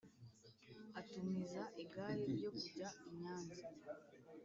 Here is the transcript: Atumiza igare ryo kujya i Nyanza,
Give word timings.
Atumiza 0.99 1.63
igare 1.83 2.23
ryo 2.35 2.49
kujya 2.57 2.87
i 3.09 3.11
Nyanza, 3.19 3.61